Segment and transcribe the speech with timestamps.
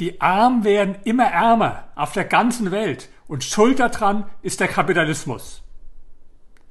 [0.00, 5.62] Die Armen werden immer ärmer auf der ganzen Welt und schuld daran ist der Kapitalismus.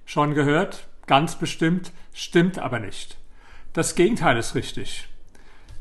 [0.04, 0.88] Schon gehört?
[1.06, 3.18] Ganz bestimmt, stimmt aber nicht.
[3.74, 5.08] Das Gegenteil ist richtig.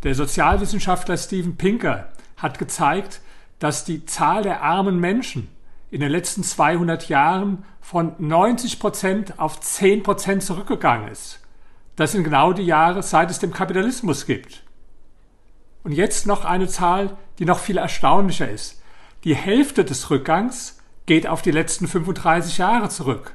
[0.03, 3.23] Der Sozialwissenschaftler Steven Pinker hat gezeigt,
[3.59, 5.49] dass die Zahl der armen Menschen
[5.91, 11.41] in den letzten 200 Jahren von 90 Prozent auf 10 Prozent zurückgegangen ist.
[11.97, 14.65] Das sind genau die Jahre, seit es den Kapitalismus gibt.
[15.83, 18.83] Und jetzt noch eine Zahl, die noch viel erstaunlicher ist.
[19.25, 23.35] Die Hälfte des Rückgangs geht auf die letzten 35 Jahre zurück.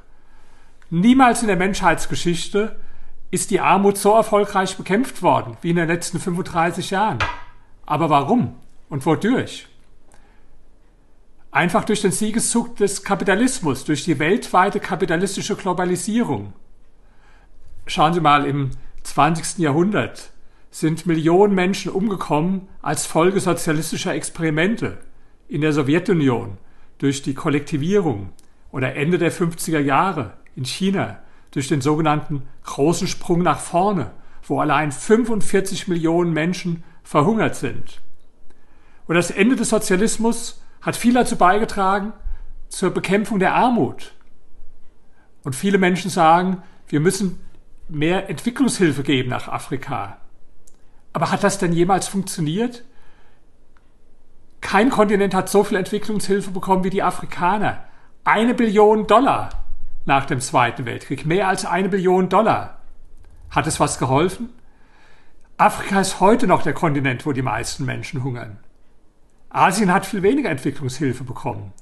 [0.89, 2.79] Niemals in der Menschheitsgeschichte
[3.31, 7.19] ist die Armut so erfolgreich bekämpft worden wie in den letzten 35 Jahren.
[7.85, 8.55] Aber warum
[8.89, 9.67] und wodurch?
[11.51, 16.53] Einfach durch den Siegeszug des Kapitalismus, durch die weltweite kapitalistische Globalisierung.
[17.85, 18.71] Schauen Sie mal, im
[19.03, 19.59] 20.
[19.59, 20.32] Jahrhundert
[20.73, 24.97] sind Millionen Menschen umgekommen als Folge sozialistischer Experimente
[25.47, 26.57] in der Sowjetunion
[26.97, 28.29] durch die Kollektivierung
[28.71, 31.19] oder Ende der 50er Jahre in China
[31.51, 38.01] durch den sogenannten großen Sprung nach vorne, wo allein 45 Millionen Menschen verhungert sind.
[39.05, 42.13] Und das Ende des Sozialismus hat viel dazu beigetragen
[42.69, 44.15] zur Bekämpfung der Armut.
[45.43, 47.39] Und viele Menschen sagen, wir müssen
[47.89, 50.17] mehr Entwicklungshilfe geben nach Afrika.
[51.13, 52.83] Aber hat das denn jemals funktioniert?
[54.61, 57.83] Kein Kontinent hat so viel Entwicklungshilfe bekommen wie die Afrikaner.
[58.23, 59.49] Eine Billion Dollar
[60.05, 61.25] nach dem Zweiten Weltkrieg.
[61.25, 62.79] Mehr als eine Billion Dollar.
[63.51, 64.49] Hat es was geholfen?
[65.57, 68.57] Afrika ist heute noch der Kontinent, wo die meisten Menschen hungern.
[69.49, 71.73] Asien hat viel weniger Entwicklungshilfe bekommen.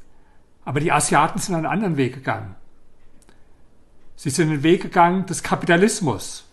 [0.65, 2.55] Aber die Asiaten sind einen anderen Weg gegangen.
[4.17, 6.45] Sie sind den Weg gegangen des Kapitalismus.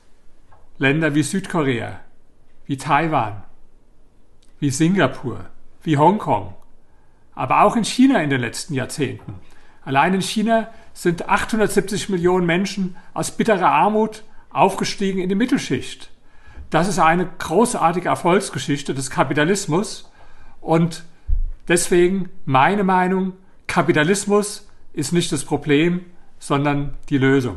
[0.78, 2.00] Länder wie Südkorea,
[2.68, 3.42] wie Taiwan,
[4.60, 5.46] wie Singapur,
[5.82, 6.54] wie Hongkong,
[7.34, 9.36] aber auch in China in den letzten Jahrzehnten.
[9.84, 16.10] Allein in China sind 870 Millionen Menschen aus bitterer Armut aufgestiegen in die Mittelschicht.
[16.68, 20.10] Das ist eine großartige Erfolgsgeschichte des Kapitalismus
[20.60, 21.04] und
[21.68, 23.32] deswegen meine Meinung,
[23.66, 26.04] Kapitalismus ist nicht das Problem,
[26.38, 27.56] sondern die Lösung.